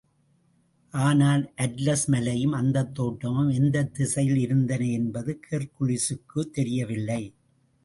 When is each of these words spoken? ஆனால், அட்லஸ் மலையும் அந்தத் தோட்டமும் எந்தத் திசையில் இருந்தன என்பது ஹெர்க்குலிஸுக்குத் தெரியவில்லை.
ஆனால், 0.93 1.53
அட்லஸ் 1.57 2.05
மலையும் 2.07 2.51
அந்தத் 2.51 2.95
தோட்டமும் 2.95 3.49
எந்தத் 3.49 3.93
திசையில் 3.93 4.37
இருந்தன 4.37 4.87
என்பது 4.87 5.39
ஹெர்க்குலிஸுக்குத் 5.51 6.51
தெரியவில்லை. 6.51 7.21